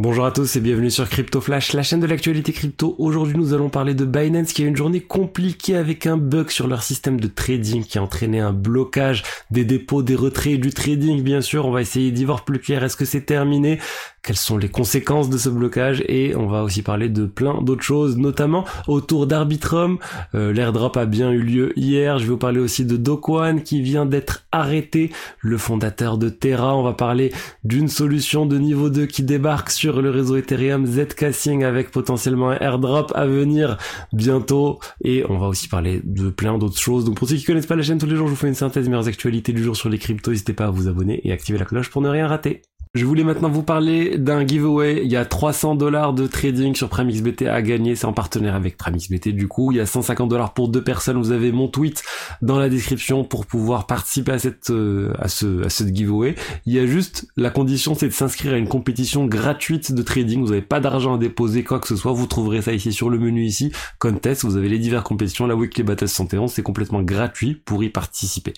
[0.00, 2.94] Bonjour à tous et bienvenue sur Crypto Flash, la chaîne de l'actualité crypto.
[2.98, 6.68] Aujourd'hui, nous allons parler de Binance qui a une journée compliquée avec un bug sur
[6.68, 10.70] leur système de trading qui a entraîné un blocage des dépôts, des retraits et du
[10.70, 11.24] trading.
[11.24, 12.84] Bien sûr, on va essayer d'y voir plus clair.
[12.84, 13.80] Est-ce que c'est terminé?
[14.22, 17.82] Quelles sont les conséquences de ce blocage et on va aussi parler de plein d'autres
[17.82, 19.98] choses, notamment autour d'Arbitrum.
[20.34, 22.18] Euh, L'airdrop a bien eu lieu hier.
[22.18, 25.10] Je vais vous parler aussi de Dokwan qui vient d'être arrêté,
[25.40, 26.76] le fondateur de Terra.
[26.76, 27.32] On va parler
[27.64, 32.58] d'une solution de niveau 2 qui débarque sur le réseau Ethereum Zcashing avec potentiellement un
[32.58, 33.78] airdrop à venir
[34.12, 37.04] bientôt et on va aussi parler de plein d'autres choses.
[37.04, 38.54] Donc pour ceux qui connaissent pas la chaîne tous les jours, je vous fais une
[38.54, 40.30] synthèse meilleures actualités du jour sur les cryptos.
[40.30, 42.62] N'hésitez pas à vous abonner et activer la cloche pour ne rien rater.
[42.94, 45.02] Je voulais maintenant vous parler d'un giveaway.
[45.04, 47.94] Il y a 300 dollars de trading sur PrimeXBT à gagner.
[47.94, 49.28] C'est en partenaire avec PrimeXBT.
[49.28, 51.18] Du coup, il y a 150 dollars pour deux personnes.
[51.18, 52.02] Vous avez mon tweet
[52.40, 56.34] dans la description pour pouvoir participer à cette, euh, à ce, à ce giveaway.
[56.64, 60.40] Il y a juste, la condition, c'est de s'inscrire à une compétition gratuite de trading.
[60.40, 62.12] Vous n'avez pas d'argent à déposer, quoi que ce soit.
[62.12, 63.70] Vous trouverez ça ici sur le menu ici.
[63.98, 64.44] Contest.
[64.44, 65.46] Vous avez les diverses compétitions.
[65.46, 66.50] La Weekly Battle 111.
[66.50, 68.54] C'est complètement gratuit pour y participer.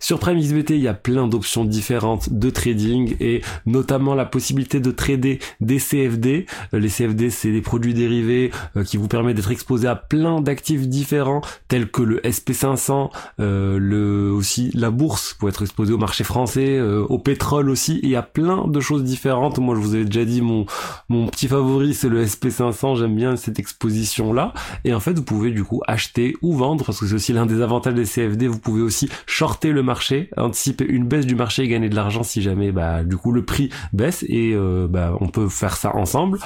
[0.00, 3.42] Sur PrimeXBT, il y a plein d'options différentes de trading et
[3.74, 6.46] notamment la possibilité de trader des CFD.
[6.72, 10.40] Euh, les CFD, c'est des produits dérivés euh, qui vous permettent d'être exposé à plein
[10.40, 15.98] d'actifs différents, tels que le SP500, euh, le aussi la bourse pour être exposé au
[15.98, 18.00] marché français, au pétrole aussi.
[18.02, 19.58] y a plein de choses différentes.
[19.58, 20.66] Moi, je vous avais déjà dit mon
[21.08, 22.96] mon petit favori, c'est le SP500.
[22.96, 24.54] J'aime bien cette exposition là.
[24.84, 27.46] Et en fait, vous pouvez du coup acheter ou vendre parce que c'est aussi l'un
[27.46, 28.46] des avantages des CFD.
[28.46, 32.22] Vous pouvez aussi shorter le marché, anticiper une baisse du marché et gagner de l'argent
[32.22, 35.94] si jamais bah du coup le prix baisse et euh, bah, on peut faire ça
[35.94, 36.38] ensemble.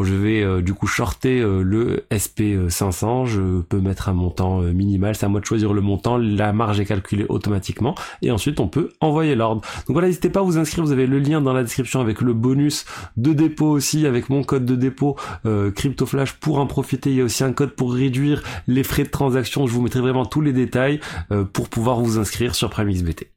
[0.00, 5.14] je vais euh, du coup shorter euh, le SP500, je peux mettre un montant minimal,
[5.14, 8.68] c'est à moi de choisir le montant, la marge est calculée automatiquement et ensuite on
[8.68, 9.62] peut envoyer l'ordre.
[9.86, 12.20] Donc voilà, n'hésitez pas à vous inscrire, vous avez le lien dans la description avec
[12.20, 12.84] le bonus
[13.16, 17.10] de dépôt aussi, avec mon code de dépôt CryptoFlash pour en profiter.
[17.10, 20.00] Il y a aussi un code pour réduire les frais de transaction, je vous mettrai
[20.00, 21.00] vraiment tous les détails
[21.52, 23.35] pour pouvoir vous inscrire sur PrimeXBT.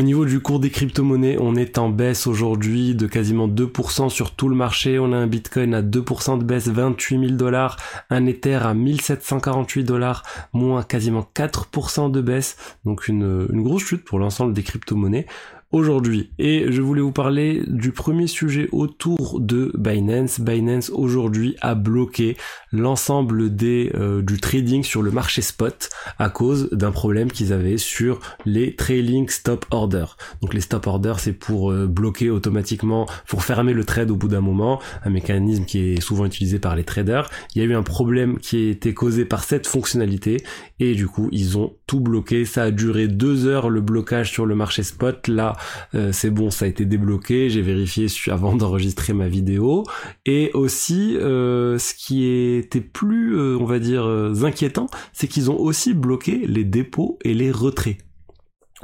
[0.00, 4.30] Au niveau du cours des crypto-monnaies, on est en baisse aujourd'hui de quasiment 2% sur
[4.30, 4.98] tout le marché.
[4.98, 7.76] On a un Bitcoin à 2% de baisse, 28 000 dollars,
[8.08, 10.22] un Ether à 1748 dollars,
[10.54, 12.56] moins quasiment 4% de baisse.
[12.86, 15.26] Donc une, une grosse chute pour l'ensemble des crypto-monnaies
[15.72, 16.30] aujourd'hui.
[16.38, 20.40] Et je voulais vous parler du premier sujet autour de Binance.
[20.40, 22.36] Binance aujourd'hui a bloqué
[22.72, 27.78] l'ensemble des euh, du trading sur le marché spot à cause d'un problème qu'ils avaient
[27.78, 30.16] sur les trailing stop orders.
[30.42, 34.28] Donc les stop orders c'est pour euh, bloquer automatiquement, pour fermer le trade au bout
[34.28, 37.30] d'un moment, un mécanisme qui est souvent utilisé par les traders.
[37.54, 40.42] Il y a eu un problème qui a été causé par cette fonctionnalité
[40.80, 42.44] et du coup ils ont tout bloqué.
[42.44, 45.28] Ça a duré deux heures le blocage sur le marché spot.
[45.28, 45.56] Là
[45.94, 49.84] euh, c'est bon, ça a été débloqué, j'ai vérifié avant d'enregistrer ma vidéo.
[50.26, 54.04] Et aussi, euh, ce qui était plus, euh, on va dire,
[54.42, 57.98] inquiétant, c'est qu'ils ont aussi bloqué les dépôts et les retraits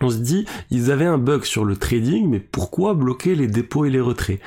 [0.01, 3.84] on se dit, ils avaient un bug sur le trading, mais pourquoi bloquer les dépôts
[3.84, 4.41] et les retraits?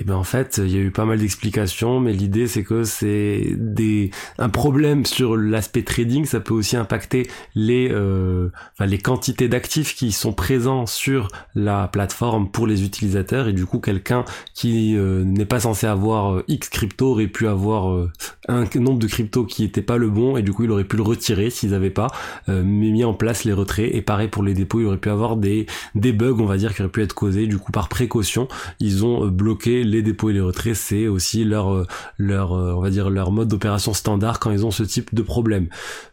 [0.00, 2.84] Et ben en fait, il y a eu pas mal d'explications, mais l'idée c'est que
[2.84, 7.26] c'est des un problème sur l'aspect trading, ça peut aussi impacter
[7.56, 11.26] les euh, les quantités d'actifs qui sont présents sur
[11.56, 13.48] la plateforme pour les utilisateurs.
[13.48, 17.48] Et du coup quelqu'un qui euh, n'est pas censé avoir euh, X crypto aurait pu
[17.48, 18.08] avoir
[18.46, 20.96] un nombre de crypto qui était pas le bon et du coup il aurait pu
[20.96, 22.08] le retirer s'ils n'avaient pas
[22.46, 23.90] mis en place les retraits.
[23.92, 26.90] Et pareil pour les dépôts, aurait pu avoir des bugs on va dire qui auraient
[26.90, 28.48] pu être causés du coup par précaution,
[28.80, 31.86] ils ont bloqué les dépôts et les retraits, c'est aussi leur euh,
[32.18, 35.22] leur euh, on va dire leur mode d'opération standard quand ils ont ce type de
[35.22, 35.68] problème.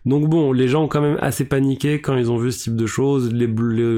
[0.06, 2.76] Donc bon, les gens ont quand même assez paniqué quand ils ont vu ce type
[2.76, 3.48] de choses, les,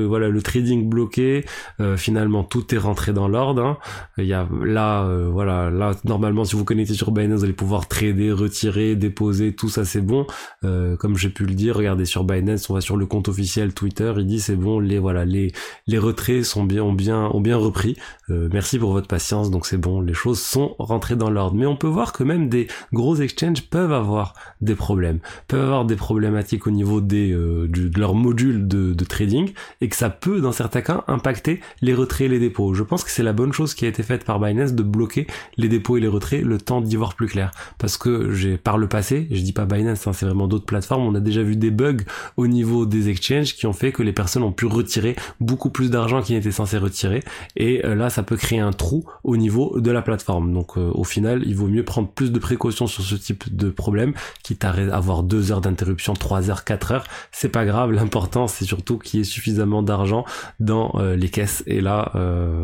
[0.05, 1.45] voilà le trading bloqué,
[1.79, 3.63] euh, finalement tout est rentré dans l'ordre.
[3.63, 3.77] Hein.
[4.17, 7.87] Il y a là voilà là normalement si vous connectez sur Binance vous allez pouvoir
[7.87, 10.25] trader, retirer, déposer, tout ça c'est bon.
[10.61, 14.11] comme j'ai pu le dire, regardez sur Binance, on va sur le compte officiel Twitter,
[14.17, 15.51] il dit c'est bon, les voilà les
[15.97, 17.97] retraits sont bien ont bien ont bien repris.
[18.29, 21.55] merci pour votre patience, donc c'est bon, les choses sont rentrées dans l'ordre.
[21.55, 25.85] Mais on peut voir que même des gros exchanges peuvent avoir des problèmes, peuvent avoir
[25.85, 30.41] des problématiques au niveau des, euh, de leur module de, trading et que ça peut
[30.41, 32.73] dans certains cas impacter les retraits et les dépôts.
[32.73, 35.27] Je pense que c'est la bonne chose qui a été faite par Binance de bloquer
[35.55, 37.51] les dépôts et les retraits le temps d'y voir plus clair.
[37.77, 41.03] Parce que j'ai par le passé, je dis pas Binance, hein, c'est vraiment d'autres plateformes,
[41.03, 42.03] on a déjà vu des bugs
[42.35, 45.89] au niveau des exchanges qui ont fait que les personnes ont pu retirer beaucoup plus
[45.89, 47.23] d'argent qu'ils n'étaient censés retirer.
[47.55, 50.51] Et euh, là, ça peut créer un trou au niveau de la plateforme.
[50.53, 54.13] Donc au final, il vaut mieux prendre plus de précautions sur ce type de problème,
[54.43, 57.05] quitte à avoir deux heures d'interruption, trois heures, quatre heures.
[57.31, 57.91] C'est pas grave.
[57.91, 60.25] L'important, c'est surtout qu'il y ait suffisamment d'argent
[60.59, 61.63] dans les caisses.
[61.67, 62.11] Et là,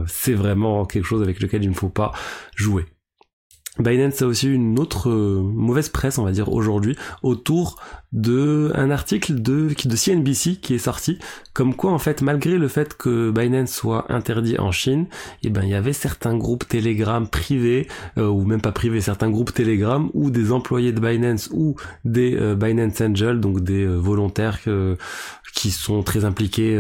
[0.08, 2.12] c'est vraiment quelque chose avec lequel il ne faut pas
[2.56, 2.86] jouer.
[3.80, 7.80] Binance a aussi une autre euh, mauvaise presse, on va dire, aujourd'hui, autour
[8.12, 11.18] de article de, de CNBC qui est sorti,
[11.54, 15.08] comme quoi, en fait, malgré le fait que Binance soit interdit en Chine,
[15.42, 17.88] eh ben, il y avait certains groupes Telegram privés,
[18.20, 21.76] euh, ou même pas privés, certains groupes Telegram, ou des employés de Binance, ou
[22.06, 24.60] des euh, Binance Angels, donc des volontaires
[25.56, 26.80] qui sont très impliqués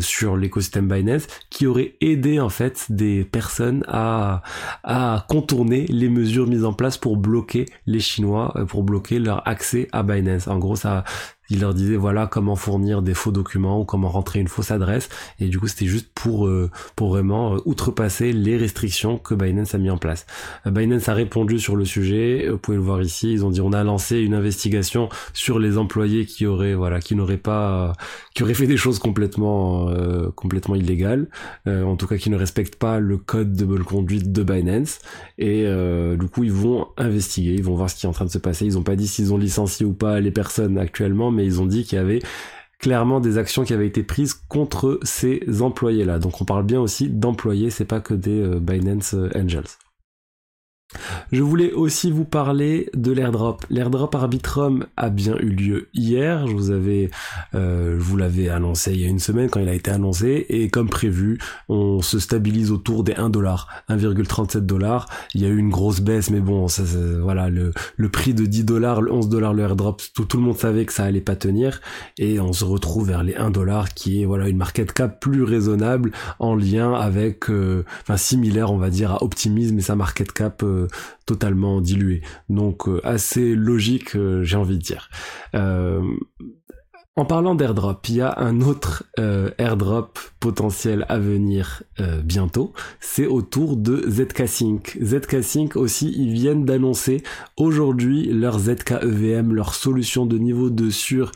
[0.00, 4.42] sur l'écosystème Binance, qui auraient aidé, en fait, des personnes à,
[4.84, 9.46] à contourner les mesures mises en place pour bloquer les Chinois, euh, pour bloquer leur
[9.46, 10.48] accès à Binance.
[10.48, 11.04] En gros, ça,
[11.50, 15.08] il leur disait voilà comment fournir des faux documents ou comment rentrer une fausse adresse.
[15.40, 19.74] Et du coup c'était juste pour euh, pour vraiment euh, outrepasser les restrictions que Binance
[19.74, 20.26] a mis en place.
[20.66, 23.60] Euh, Binance a répondu sur le sujet, vous pouvez le voir ici, ils ont dit
[23.60, 27.92] on a lancé une investigation sur les employés qui auraient voilà qui n'auraient pas
[28.34, 29.90] qui auraient fait des choses complètement
[30.34, 31.28] complètement illégales,
[31.66, 34.98] en tout cas qui ne respectent pas le code de bonne conduite de Binance.
[35.38, 35.66] Et
[36.18, 38.38] du coup ils vont investiguer, ils vont voir ce qui est en train de se
[38.38, 41.60] passer, ils ont pas dit s'ils ont licencié ou pas les personnes actuellement mais ils
[41.60, 42.20] ont dit qu'il y avait
[42.78, 46.18] clairement des actions qui avaient été prises contre ces employés-là.
[46.18, 49.64] Donc on parle bien aussi d'employés, c'est pas que des euh, Binance euh, Angels.
[51.32, 53.66] Je voulais aussi vous parler de l'airdrop.
[53.70, 56.46] L'airdrop Arbitrum a bien eu lieu hier.
[56.46, 57.10] Je vous avais,
[57.54, 60.46] euh, je vous l'avais annoncé il y a une semaine quand il a été annoncé.
[60.48, 61.38] Et comme prévu,
[61.68, 65.06] on se stabilise autour des 1 dollar, 1,37 dollars.
[65.34, 66.82] Il y a eu une grosse baisse, mais bon, ça,
[67.20, 70.56] voilà, le, le prix de 10 dollars, le 11 dollars le airdrop, tout, le monde
[70.56, 71.80] savait que ça allait pas tenir.
[72.18, 75.42] Et on se retrouve vers les 1 dollar qui est, voilà, une market cap plus
[75.42, 80.30] raisonnable en lien avec, euh, enfin, similaire, on va dire, à Optimism et sa market
[80.30, 80.75] cap euh,
[81.26, 82.22] totalement dilué.
[82.48, 85.10] Donc euh, assez logique, euh, j'ai envie de dire.
[85.54, 86.02] Euh,
[87.18, 89.04] en parlant d'airdrop, il y a un autre
[89.56, 91.82] airdrop potentiel à venir
[92.22, 92.74] bientôt.
[93.00, 94.98] C'est autour de ZK Sync.
[95.02, 97.22] ZK Sync aussi, ils viennent d'annoncer
[97.56, 101.32] aujourd'hui leur ZK EVM, leur solution de niveau de sur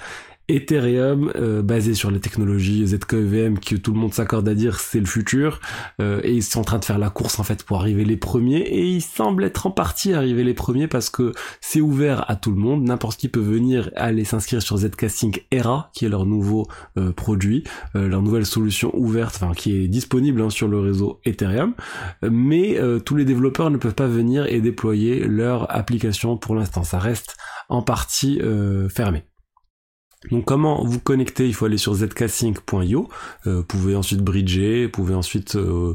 [0.50, 4.98] Ethereum euh, basé sur les technologies ZKEVM que tout le monde s'accorde à dire c'est
[4.98, 5.60] le futur
[6.00, 8.16] euh, et ils sont en train de faire la course en fait pour arriver les
[8.16, 12.34] premiers et ils semblent être en partie arrivés les premiers parce que c'est ouvert à
[12.34, 12.82] tout le monde.
[12.82, 16.66] N'importe qui peut venir aller s'inscrire sur Zcasting Era qui est leur nouveau
[16.98, 17.64] euh, produit
[17.94, 21.74] leur nouvelle solution ouverte enfin qui est disponible hein, sur le réseau Ethereum.
[22.28, 26.82] Mais tous les développeurs ne peuvent pas venir et déployer leur application pour l'instant.
[26.82, 27.36] Ça reste
[27.68, 28.40] en partie
[28.88, 29.24] fermé
[30.28, 31.46] donc comment vous connecter?
[31.46, 33.08] Il faut aller sur zksync.io.
[33.46, 35.94] Euh, vous pouvez ensuite bridger, vous pouvez ensuite euh,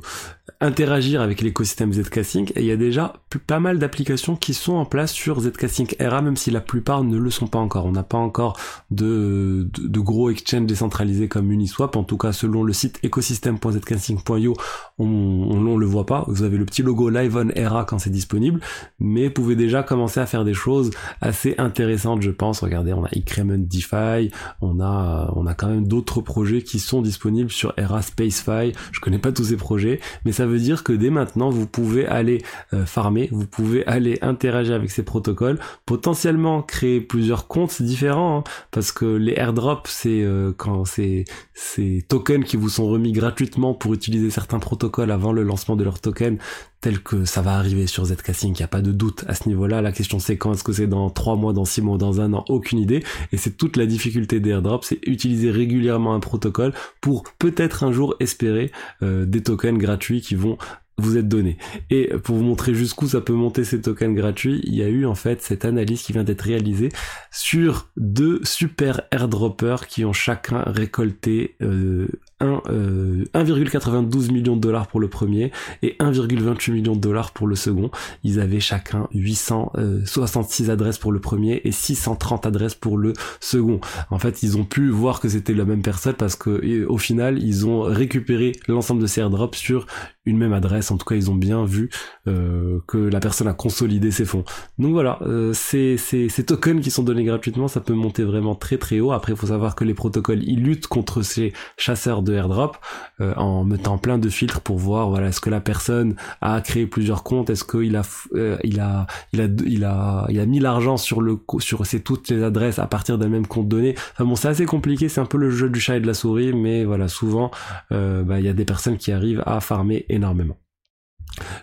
[0.65, 3.13] interagir avec l'écosystème ZK-Sync et il y a déjà
[3.47, 7.17] pas mal d'applications qui sont en place sur ZK-Sync RA même si la plupart ne
[7.17, 7.85] le sont pas encore.
[7.85, 8.57] On n'a pas encore
[8.91, 11.95] de, gros exchange décentralisés comme Uniswap.
[11.95, 14.53] En tout cas, selon le site ecosystem.zksync.io,
[14.97, 16.25] on, on, on, le voit pas.
[16.27, 18.59] Vous avez le petit logo Live on RA quand c'est disponible,
[18.99, 20.91] mais vous pouvez déjà commencer à faire des choses
[21.21, 22.61] assez intéressantes, je pense.
[22.61, 27.01] Regardez, on a Increment DeFi, on a, on a quand même d'autres projets qui sont
[27.01, 28.73] disponibles sur RA SpaceFi.
[28.91, 32.05] Je connais pas tous ces projets, mais ça veut dire que dès maintenant, vous pouvez
[32.05, 32.41] aller
[32.73, 38.43] euh, farmer, vous pouvez aller interagir avec ces protocoles, potentiellement créer plusieurs comptes différents, hein,
[38.71, 43.73] parce que les airdrops, c'est euh, quand c'est ces tokens qui vous sont remis gratuitement
[43.73, 46.37] pour utiliser certains protocoles avant le lancement de leur token,
[46.85, 49.49] tel que ça va arriver sur Zcasing, il n'y a pas de doute à ce
[49.49, 49.81] niveau-là.
[49.81, 52.31] La question c'est quand est-ce que c'est dans 3 mois, dans 6 mois, dans un
[52.33, 53.03] an, aucune idée.
[53.31, 57.91] Et c'est toute la difficulté des airdrops, c'est utiliser régulièrement un protocole pour peut-être un
[57.91, 60.59] jour espérer euh, des tokens gratuits qui vont
[60.97, 61.57] vous êtes donné.
[61.89, 65.05] Et pour vous montrer jusqu'où ça peut monter ces tokens gratuits, il y a eu
[65.05, 66.89] en fait cette analyse qui vient d'être réalisée
[67.31, 72.07] sur deux super airdroppers qui ont chacun récolté euh,
[72.41, 75.51] 1,92 euh, millions de dollars pour le premier
[75.81, 77.89] et 1,28 millions de dollars pour le second.
[78.23, 83.79] Ils avaient chacun 866 euh, adresses pour le premier et 630 adresses pour le second.
[84.09, 87.41] En fait, ils ont pu voir que c'était la même personne parce que au final,
[87.41, 89.85] ils ont récupéré l'ensemble de ces airdrops sur
[90.25, 90.91] une même adresse.
[90.91, 91.89] En tout cas, ils ont bien vu
[92.27, 94.43] euh, que la personne a consolidé ses fonds.
[94.77, 95.19] Donc voilà,
[95.53, 99.13] ces, ces tokens qui sont donnés gratuitement, ça peut monter vraiment très très haut.
[99.13, 102.77] Après, il faut savoir que les protocoles, ils luttent contre ces chasseurs de airdrop
[103.21, 106.85] euh, en mettant plein de filtres pour voir voilà est-ce que la personne a créé
[106.85, 108.01] plusieurs comptes, est-ce qu'il a
[108.33, 112.01] euh, il a il a il a il a mis l'argent sur le sur ces
[112.01, 113.95] toutes les adresses à partir d'un même compte donné.
[114.19, 116.53] Bon, c'est assez compliqué, c'est un peu le jeu du chat et de la souris,
[116.53, 117.51] mais voilà souvent
[117.91, 120.57] bah, il y a des personnes qui arrivent à farmer énormément.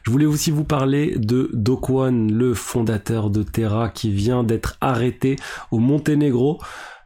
[0.02, 5.36] Je voulais aussi vous parler de Dokwan, le fondateur de Terra, qui vient d'être arrêté
[5.70, 6.60] au Monténégro.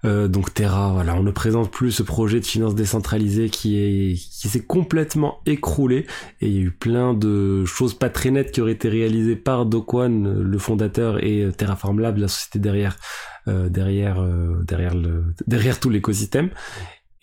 [0.06, 4.14] Euh, donc Terra, voilà, on ne présente plus ce projet de finance décentralisée qui est
[4.14, 6.06] qui s'est complètement écroulé
[6.40, 9.36] et il y a eu plein de choses pas très nettes qui auraient été réalisées
[9.36, 12.96] par Dokwan, le fondateur, et Terraform Lab, la société derrière
[13.48, 16.50] euh, derrière euh, derrière le derrière tout l'écosystème.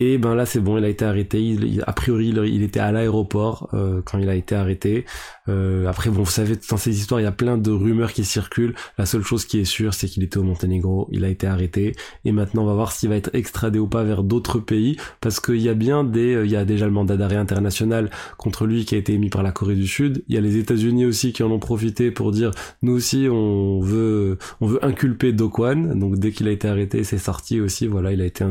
[0.00, 1.56] Et ben là c'est bon, il a été arrêté.
[1.86, 5.04] A priori il, était à l'aéroport euh, quand il a été arrêté.
[5.48, 8.24] Euh, après bon, vous savez dans ces histoires il y a plein de rumeurs qui
[8.24, 8.74] circulent.
[8.98, 11.94] La seule chose qui est sûre c'est qu'il était au Monténégro, il a été arrêté
[12.24, 15.38] et maintenant on va voir s'il va être extradé ou pas vers d'autres pays parce
[15.38, 18.66] qu'il y a bien des, euh, il y a déjà le mandat d'arrêt international contre
[18.66, 20.24] lui qui a été émis par la Corée du Sud.
[20.28, 22.50] Il y a les États-Unis aussi qui en ont profité pour dire
[22.82, 25.96] nous aussi on veut on veut inculper Dokwan.
[25.96, 27.86] Donc dès qu'il a été arrêté c'est sorti aussi.
[27.86, 28.44] Voilà il a été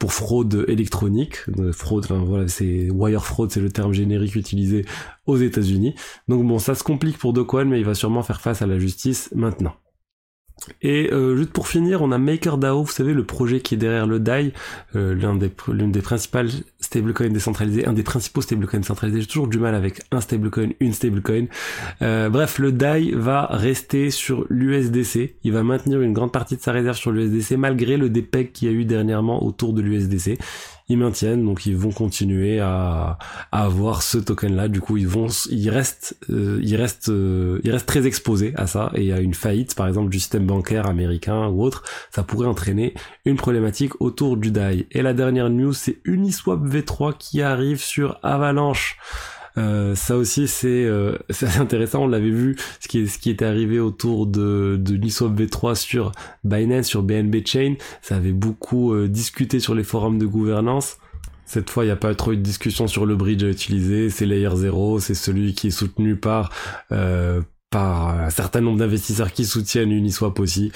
[0.00, 1.38] pour fraude électronique,
[1.72, 4.84] fraude, enfin voilà, c'est wire fraud, c'est le terme générique utilisé
[5.26, 5.94] aux États-Unis.
[6.28, 8.78] Donc bon, ça se complique pour Dokwon, mais il va sûrement faire face à la
[8.78, 9.74] justice maintenant.
[10.82, 14.06] Et euh, juste pour finir, on a MakerDAO, vous savez le projet qui est derrière
[14.06, 14.52] le DAI,
[14.96, 16.50] euh, l'un des l'une des principales
[16.80, 19.20] stablecoins décentralisés, un des principaux stablecoins décentralisés.
[19.22, 21.46] J'ai toujours du mal avec un stablecoin, une stablecoin.
[22.02, 25.34] Euh, bref, le DAI va rester sur l'USDC.
[25.44, 28.68] Il va maintenir une grande partie de sa réserve sur l'USDC malgré le DPEG qu'il
[28.68, 30.38] y a eu dernièrement autour de l'USDC
[30.92, 33.18] ils maintiennent, donc ils vont continuer à,
[33.50, 34.68] avoir ce token-là.
[34.68, 38.66] Du coup, ils vont, ils restent, euh, ils restent, euh, ils restent très exposés à
[38.66, 38.90] ça.
[38.94, 42.94] Et à une faillite, par exemple, du système bancaire américain ou autre, ça pourrait entraîner
[43.24, 44.86] une problématique autour du DAI.
[44.90, 48.98] Et la dernière news, c'est Uniswap V3 qui arrive sur Avalanche.
[49.58, 51.16] Euh, ça aussi c'est euh,
[51.58, 52.04] intéressant.
[52.04, 55.74] On l'avait vu ce qui est ce qui était arrivé autour de de Uniswap V3
[55.74, 56.12] sur
[56.44, 57.74] Binance, sur BNB Chain.
[58.00, 60.98] Ça avait beaucoup euh, discuté sur les forums de gouvernance.
[61.44, 64.08] Cette fois, il n'y a pas trop eu de discussion sur le bridge à utiliser.
[64.08, 66.50] C'est Layer 0, c'est celui qui est soutenu par
[67.70, 70.72] par un certain nombre d'investisseurs qui soutiennent Uniswap aussi.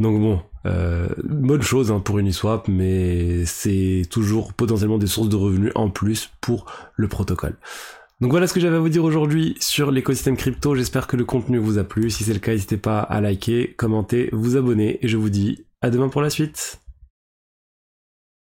[0.00, 5.36] Donc bon, euh, bonne chose hein, pour Uniswap, mais c'est toujours potentiellement des sources de
[5.36, 7.56] revenus en plus pour le protocole.
[8.22, 10.76] Donc voilà ce que j'avais à vous dire aujourd'hui sur l'écosystème crypto.
[10.76, 12.08] J'espère que le contenu vous a plu.
[12.08, 15.64] Si c'est le cas, n'hésitez pas à liker, commenter, vous abonner et je vous dis
[15.80, 16.81] à demain pour la suite.